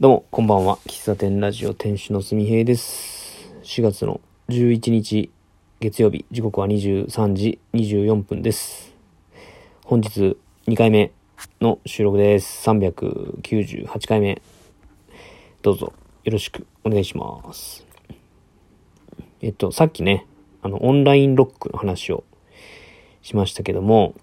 [0.00, 0.80] どうも、こんばんは。
[0.88, 3.54] 喫茶店ラジオ店主のすみへいです。
[3.62, 5.30] 4月の11日
[5.78, 8.92] 月曜日、時刻は23時24分です。
[9.84, 10.36] 本日
[10.66, 11.12] 2回目
[11.60, 12.68] の収録です。
[12.68, 14.42] 398回目。
[15.62, 15.92] どうぞ
[16.24, 17.86] よろしくお願いします。
[19.42, 20.26] えっと、さっきね、
[20.60, 22.24] あの、オンラインロックの話を
[23.22, 24.16] しましたけども、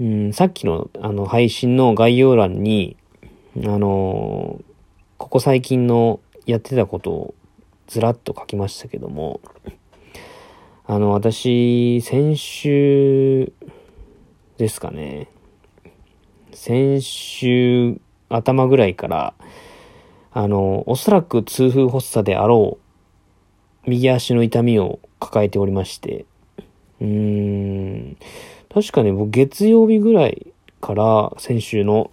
[0.00, 2.96] うん、さっきのあの配信の概要欄に、
[3.58, 4.69] あのー
[5.20, 7.34] ここ最近のやってたことを
[7.88, 9.42] ずらっと書きましたけども、
[10.86, 13.52] あの、私、先週
[14.56, 15.28] ですかね、
[16.54, 19.34] 先週頭ぐらいから、
[20.32, 22.78] あの、おそらく痛風発作であろ
[23.86, 26.24] う、右足の痛みを抱えておりまして、
[26.98, 27.06] うー
[28.12, 28.16] ん、
[28.72, 30.46] 確かね、僕月曜日ぐらい
[30.80, 32.10] から先週の、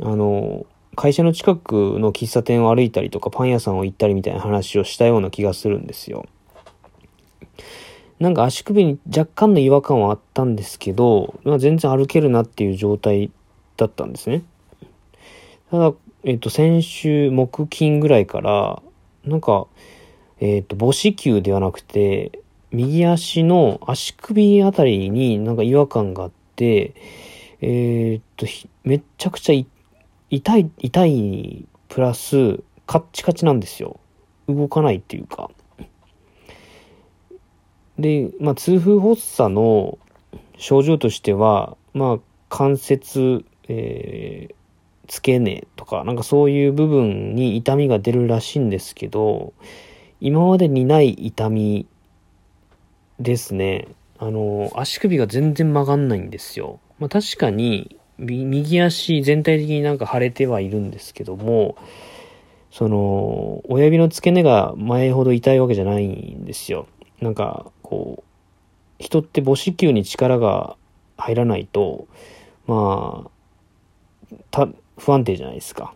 [0.00, 6.26] あの、会社の近くの喫茶店を歩いたりとかパン屋さんを行ったりみたいな話をしたような気がするんですよ。
[8.20, 13.32] なんか足首に若干の違和感はあったんですけど、まあ、全然歩けるなっていう状態
[13.76, 14.44] だったんですね。
[15.70, 18.80] ただ、えっ、と、先週木金ぐらいから、
[19.24, 19.66] なんか、
[20.38, 22.38] えっ、と、母子球ではなくて、
[22.70, 26.94] 右足の足首あたりになんか違和感があって、
[27.60, 28.46] えっ、と、
[28.84, 29.66] めっちゃくちゃい
[30.32, 34.00] 痛い、痛いプラス、カッチカチなんですよ。
[34.48, 35.50] 動かないっていうか。
[37.98, 39.98] で、まあ、痛風発作の
[40.56, 44.54] 症状としては、まあ、関節、えー
[45.08, 49.52] 付け根とか、なんかそういう部分に痛みが出るらしいんですけど、
[50.20, 51.86] 今までにない痛み
[53.20, 53.88] ですね。
[54.18, 56.80] あの、足首が全然曲がんないんですよ。
[56.98, 61.76] まあ確かに、右足全体的になんか腫れてはいるんですけども、
[62.70, 66.86] その、親指の付け根が前ほど痛いわけじゃないんですよ。
[67.20, 70.76] なんか、こう、人って母子球に力が
[71.18, 72.06] 入らないと、
[72.66, 73.28] ま
[74.52, 75.94] あ、不安定じゃないですか。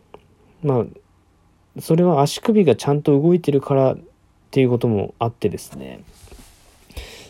[0.62, 3.98] まあ、それは足首がちゃんと動いてるからっ
[4.50, 6.00] ていうこともあってですね。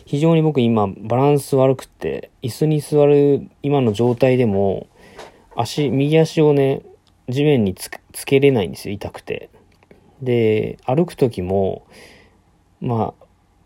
[0.05, 4.87] 非常に僕今バランス悪くて、椅子に座る今の状態でも、
[5.57, 6.83] 足、右足をね、
[7.27, 9.49] 地面につつけれないんですよ、痛くて。
[10.21, 11.85] で、歩く時も、
[12.79, 13.13] ま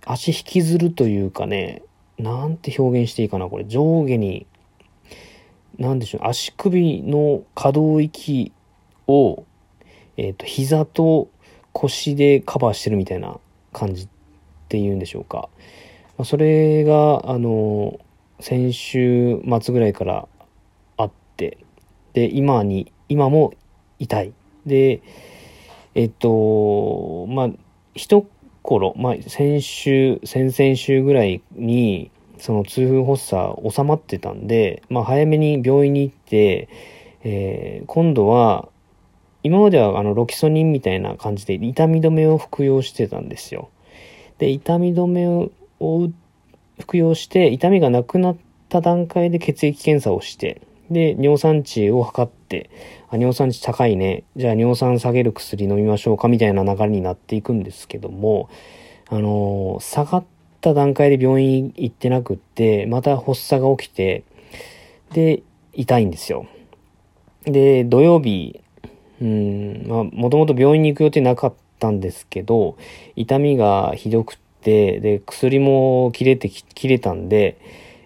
[0.05, 1.83] あ、足引きずるというかね、
[2.17, 3.65] なんて表現していいかな、これ。
[3.65, 4.47] 上下に、
[5.77, 8.53] なんでしょう、足首の可動域
[9.07, 9.43] を、
[10.15, 11.27] えっ、と、膝と
[11.73, 13.37] 腰でカバーしてるみたいな
[13.73, 14.07] 感じっ
[14.69, 15.49] ていうんでしょうか。
[16.17, 17.99] まあそれが、あの、
[18.39, 20.27] 先週末ぐらいから
[20.97, 21.57] あって、
[22.13, 23.53] で、今に、今も
[23.99, 24.33] 痛い。
[24.65, 25.01] で、
[25.95, 27.49] えっと、まあ、
[27.93, 28.25] 一
[28.61, 36.69] 頃、まあ、先週、先々週ぐらいに、その痛風発作収まってたんで、まあ、早めに病院に行って、
[37.23, 38.69] えー今度は、
[39.43, 43.69] 今まではあのロキソニンみたいな感じで痛み止めを服用してたんですよ。
[44.37, 45.51] で、痛み止めを
[46.79, 48.37] 服用して痛みがなくなっ
[48.69, 50.61] た段階で血液検査をして、
[50.91, 52.69] で、尿酸値を測って、
[53.09, 54.23] あ、尿酸値高いね。
[54.35, 58.49] じゃあ尿酸下げる薬飲みましょうかみたいな流れになっていくんですけども、
[59.09, 60.25] あのー下がっ
[60.59, 64.23] た段階で病院行ってなくって、また発作が起きて、
[65.13, 65.43] で、
[65.73, 66.45] 痛いんですよ。
[67.45, 68.61] で、土曜日、
[69.21, 72.77] うん、まあ、もともと病院に行く予定なかったんですけど、
[73.15, 77.57] 痛みがひどくって、で、薬も切れてき、切れたんで、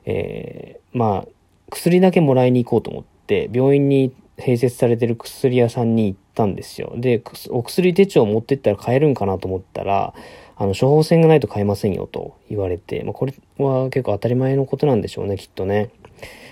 [0.06, 1.35] えーまあ、
[1.76, 6.94] 薬だけもらいに行こうと思って、病院に併設されてる薬屋さんに行ったんですよ。
[6.96, 10.14] で、お薬手帳を持ってったら買えるんかなと思ったら、
[10.58, 15.90] あの、処方箋がないと買えませんよと言われて、まあ、これは結構当たり前のことなんでしょうね、きっとね。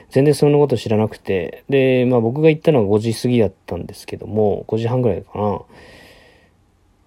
[0.09, 1.63] 全然そんなこと知らなくて。
[1.69, 5.61] で、まあ僕が行ったのが5時過ぎだったんですけども、5時半ぐらいかな。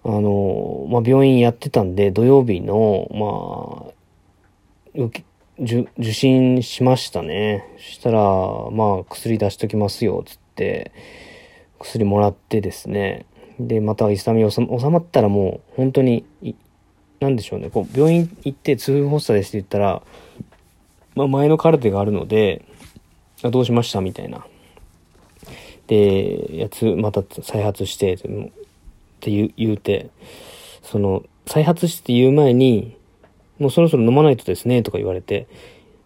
[0.03, 3.91] あの、まあ病院やってたんで、土曜日の、ま
[4.99, 5.09] あ、
[5.59, 7.65] 受受診しましたね。
[7.77, 10.91] そしたら、まあ薬出しときますよ、つって、
[11.79, 13.25] 薬もらってですね。
[13.59, 16.25] で、また痛み収ま収まったらもう本当に、
[17.19, 20.03] なんでしょうね、こう病院行って痛風発作ですって言ったら、
[21.15, 22.63] まあ前のカルテがあるので、
[23.43, 24.45] あどうしましたみたいな。
[25.87, 28.17] で、やつ、また再発して、っ
[29.19, 30.09] て言うて、
[30.83, 32.95] その、再発して言う前に、
[33.59, 35.47] もうそろそろ飲まないとですね、とか言われて、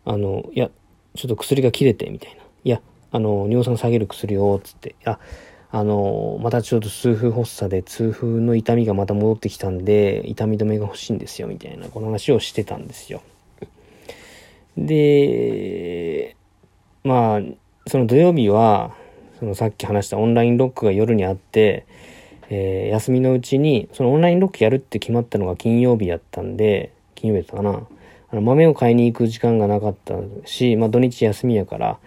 [0.06, 0.70] あの、いや、
[1.16, 2.42] ちょっと薬が切れて、みたいな。
[2.64, 2.82] いや、
[3.12, 5.20] あの、尿酸下げる薬を、つって、あ、
[5.72, 13.22] あの、またちょっと痛風発作で痛風の痛みがまた戻ってきたんで、痛み止めが欲しいんですよ、みたいな、この話をしてたんですよ。
[14.78, 16.36] で、
[17.04, 17.42] まあ、
[17.88, 18.96] その土曜日は、
[19.40, 21.86] そのさっき話したオンラインロックが夜にあって、
[22.50, 27.88] えー、休みのうちに、そのオンラインロックやるって決まったのが金曜日やったんで、金曜日だったかな。
[28.32, 30.16] あの、豆を買いに行く時間がなかった
[30.46, 32.00] し、まあ土日休みやから、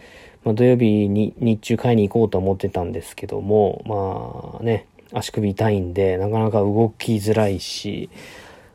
[0.43, 8.11] まあ土曜日に日中買いに行こうと思ってたんですけども、まあね、足首痛いんで、なかなか動きづらいし、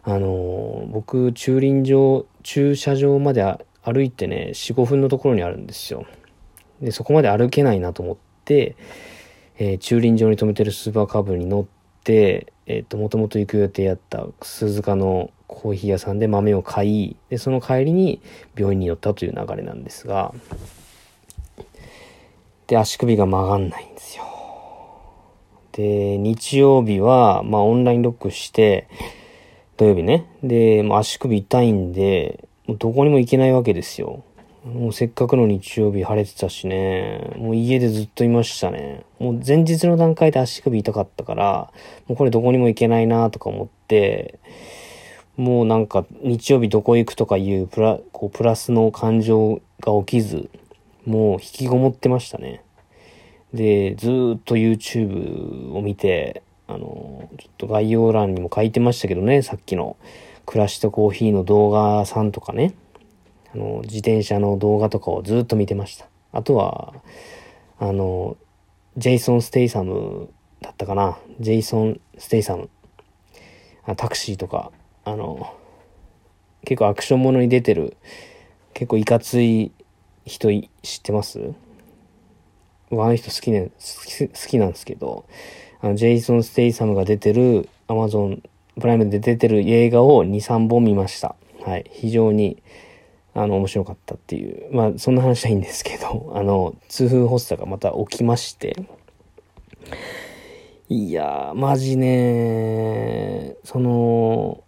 [0.04, 3.44] あのー、僕、駐輪場、駐車場まで
[3.84, 6.06] 歩いてね、4、5分のところにあるんですよ。
[6.82, 8.78] で、そこまで歩けないなと思って、
[9.58, 11.66] えー、駐輪場に止めてるスーパーカブに乗っ
[12.04, 18.22] て、えっ、ー、と、もともと行く予定やった鈴鹿のコーヒー屋さんで豆を買い、で、その帰りに
[18.56, 20.34] 病院に寄ったという流れなんですが、
[22.68, 24.24] で、足首が曲がんないんですよ。
[25.72, 28.88] で、日曜日は、まあ、オンラインロックして、
[29.76, 30.28] 土曜日ね。
[30.44, 34.24] で、もう足首痛いんで、もうどこにも行けないわけですよ。
[34.64, 39.04] もうせっかくの日曜日晴れてたしね、もう家でずっといましたね。
[39.18, 41.72] もう前日の段階で足首痛かったから、
[42.08, 44.40] もうこれどこにも行けないなとか思って、
[45.40, 50.50] もうなんか日曜日どこ行くとかいうプラ、こうプラスの感情が起きず、
[51.06, 52.62] もう引きこもってましたね。
[53.54, 59.96] で、ずっと YouTube を見て、あの、ちょっと概要欄にも書いてましたけどね、さっきの
[60.46, 62.74] 暮らしとコーヒーの動画さんとかね。
[63.56, 66.10] あの、自転車の動画とかをずっと見てました。
[66.34, 66.94] あとは、
[67.80, 68.36] あの、
[68.98, 71.18] ジェイソン・ステイサムだったかな。
[71.40, 72.70] ジェイソン・ステイサム。
[73.86, 74.74] あタクシーとか、
[75.10, 75.56] あの、
[76.66, 77.98] 結構アクションものに出てる、
[78.74, 79.72] 結構いかつい
[80.26, 80.50] 人
[80.84, 81.54] 知ってます？
[82.92, 85.26] あの人好きね、好きなんですけど、
[85.82, 88.44] あの、ジェイソン・ステイサムが出てる、アマゾン
[88.80, 91.36] プライムで出てる映画を2、3本見ました。
[91.64, 91.90] はい。
[91.92, 92.62] 非常に
[93.34, 98.76] あの、面白かったっていう、まあ、そんな話はいいんですけど、あの、痛風発作がまた起きまして、
[100.90, 104.64] いやー、マジねその、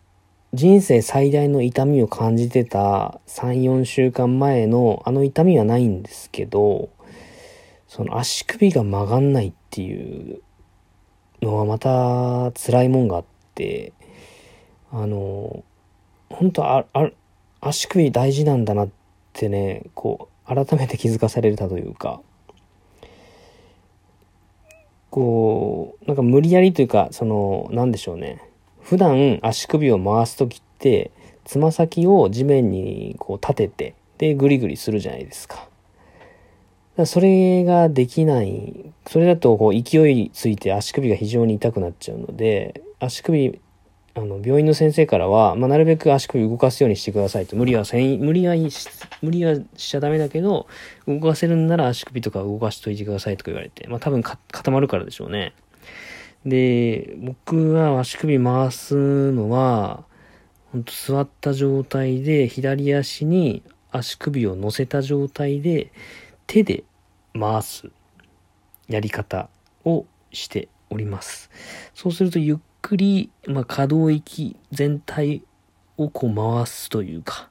[0.53, 6.89] 人生最大の痛みを感じてた3、4週間前のあの痛みはないんですけど、
[7.87, 10.41] その足首が曲がんないっていう
[11.41, 13.25] のはまた辛いもんがあっ
[13.55, 13.93] て、
[14.91, 15.63] あの、
[16.29, 17.11] 本当あ、あ、
[17.61, 18.89] 足首大事なんだなっ
[19.31, 22.19] てね、こう、改めて気づかされたというか、
[25.09, 28.50] こう、なんか無理やりというか、その、なんでしょうね。
[28.91, 31.11] 普段足首を回す時って、
[31.45, 35.69] つま先を地面にこう立てて、で、ぐりぐりするじゃないですか。
[36.97, 38.91] かそれができない。
[39.07, 43.61] それだとこう勢いついて足首が非常に痛くなっちゃうので、足首
[44.13, 47.55] あの、病院の先生からは、まあ、なるべく足首動かすようにしてくださいと。
[47.55, 48.89] 無理はせん、無理はし、
[49.21, 50.67] 無理はしちゃダメだけど、
[51.07, 53.87] 動かせるんなら足首とか動かしといてくださいとか言われて。
[53.87, 55.53] まあ、多分固まるからでしょうね。
[56.45, 60.03] で、僕は足首回すのは、
[60.71, 65.91] ほんと座った状態で、左足に足首を乗せた状態で、
[66.47, 66.83] 手で
[67.39, 67.89] 回す
[68.87, 69.49] やり方
[69.85, 71.49] をしております。
[71.93, 75.43] そうするとゆっくり、まあ、可動域全体
[75.97, 77.49] をこう回すというか、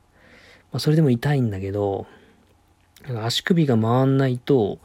[0.73, 2.07] まあ、それでも痛いんだけど、
[3.23, 4.79] 足首が回んないと、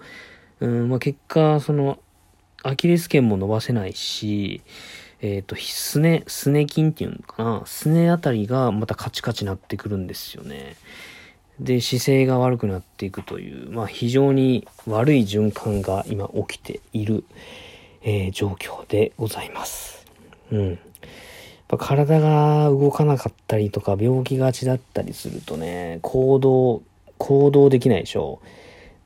[0.59, 2.00] うんまあ、結果、その、
[2.65, 4.62] アキレス腱も伸ばせないし、
[5.22, 10.75] えっ、ー、と、すね、すね筋っていうのかな、すねあたりがまたカチカチなってくるんですよね。
[11.60, 17.24] で、姿勢が悪くなっていくという、まあ非常に悪い循環が今起きている、
[18.01, 20.07] えー、状況でございます。
[20.51, 20.69] うん。
[20.72, 20.77] やっ
[21.67, 26.81] ぱ体が動かなかったりとか病気がちだったりするとね、行動、
[27.19, 28.39] 行動できないでしょ。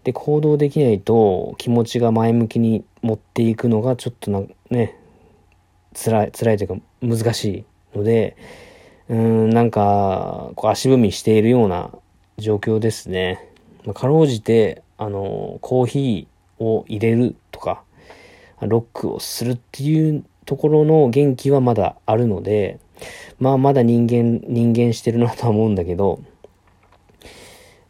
[0.03, 4.95] で、行動できないと気持ちが前向きに持っていくのがちょっとな、ね、
[5.93, 7.45] 辛い、辛いというか難し
[7.93, 8.37] いので、
[9.09, 11.91] うん、なんか、こう足踏みしているような
[12.37, 13.49] 状況ですね。
[13.85, 17.83] まあ、かろうじて、あの、コーヒーを入れるとか、
[18.61, 22.79] ロックをするっていうところの元気はまだあるので、
[23.39, 26.21] まあまだ人間、人間してるなとは思うんだけど、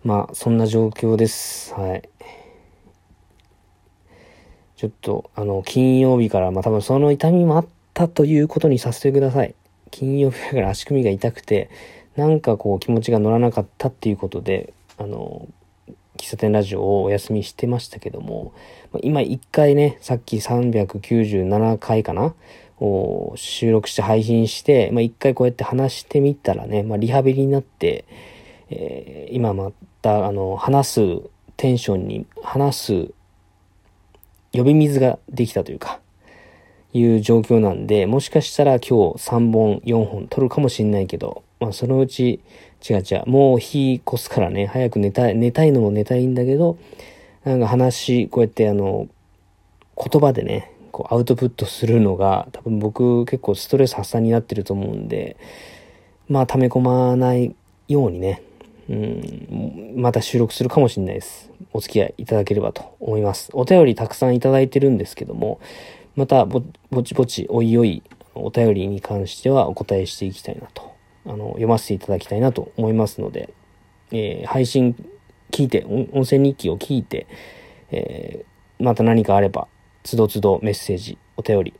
[0.03, 1.73] まあそんな状況です。
[1.73, 2.09] はい。
[4.79, 9.53] ちょっと、あの、金曜日から、まあ多分その痛みもあったということにさせてください。
[9.91, 11.69] 金曜日から足首が痛くて、
[12.15, 15.49] なんかこう気持ちが乗らなかったっていうことで、あの、
[16.15, 18.53] 喫茶店ラジオをお休みしてましたけども、
[19.03, 22.33] 今一回ね、さっき397回かな
[22.79, 28.05] を収録して配信して、まあ、一回こうやって話してみたらね、まあ、リハビリになって、
[28.69, 31.01] えー、今また、あの、話す
[31.57, 33.18] テンションに、話す
[34.51, 35.99] 呼び水ができたというか、
[36.93, 42.39] いう状況なんで、もしかしたら今日3本、4本撮るかもしんないけど、まあそのうち、
[42.89, 46.77] 違う違う、もう日越すからね、早く寝たい、寝たいのも寝たいんだけど、
[47.43, 49.07] なんか話、こうやってあの、
[49.95, 55.37] 言葉でね、こうアウトプットするのが、多分僕結構ストレス発散になってると思うんで、
[56.27, 57.55] まあ溜め込まない
[57.87, 58.41] ようにね、
[58.89, 61.51] うん、また収録するかもしれないです。
[61.73, 63.51] お付き合いいただければと思います。
[63.53, 65.59] お便りたくさんいただいてるんですけども、
[66.15, 66.61] またぼ
[67.03, 68.01] ちぼちおいおい
[68.33, 70.91] お便りに関してはお答えしていきたいなと、
[71.25, 73.53] あの、読ませていただきたいなと思いますので、
[74.11, 74.95] えー、配信
[75.51, 77.27] 聞いて、音声日記を聞いて、
[77.91, 79.67] えー、また何かあれば、
[80.01, 81.73] つどつどメッセージ、お便り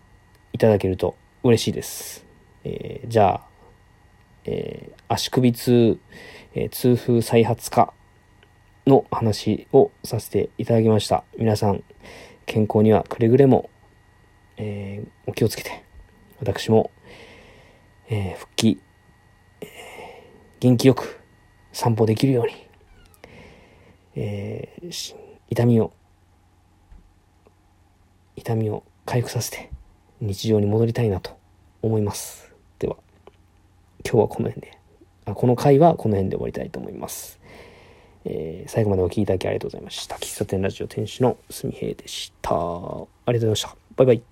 [0.54, 2.26] いただけると嬉しいです。
[2.64, 3.49] えー、じゃあ、
[4.46, 6.00] えー、足首痛、
[6.54, 7.94] えー、痛風再発化
[8.88, 11.24] の話をさせていただきました。
[11.38, 11.84] 皆さん、
[12.46, 13.70] 健康にはくれぐれも、
[14.58, 15.84] えー、お気をつけて、
[16.40, 16.92] 私も、
[18.10, 18.82] え、復帰、
[19.62, 19.68] え、
[20.60, 21.20] 元気よく
[21.72, 22.68] 散歩できるように、
[24.16, 24.70] え、
[25.50, 25.94] 痛みを、
[28.36, 29.70] 痛みを回復させて、
[30.22, 31.38] 日常に戻りたいなと
[31.82, 32.49] 思います。
[34.04, 34.78] 今日はこの辺で、
[35.26, 37.40] あこの回はこの辺で終わりたいと思います。
[38.26, 40.16] えー、最後までお聴きいただきありがとうございました。
[40.18, 42.52] 喫茶店ラジオ店主のすみへいでした。
[42.52, 43.76] ありがとうございました。
[43.96, 44.29] バイバイ。